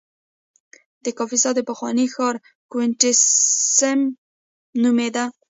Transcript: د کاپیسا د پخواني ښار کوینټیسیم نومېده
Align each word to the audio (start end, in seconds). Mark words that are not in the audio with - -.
د 1.03 1.05
کاپیسا 1.17 1.49
د 1.55 1.59
پخواني 1.69 2.05
ښار 2.13 2.35
کوینټیسیم 2.71 3.99
نومېده 4.81 5.25